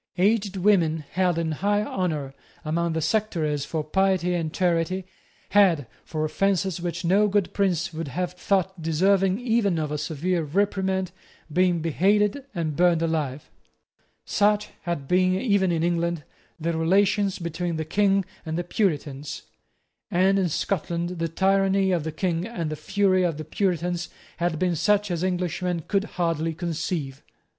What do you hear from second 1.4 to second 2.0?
high